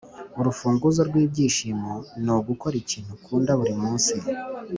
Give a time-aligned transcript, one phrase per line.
[0.39, 1.93] urufunguzo rwibyishimo
[2.23, 4.15] ni ugukora ikintu ukunda buri munsi.